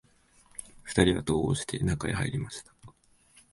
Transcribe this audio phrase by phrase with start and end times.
[0.81, 2.73] 二人は戸を押して、中へ入りました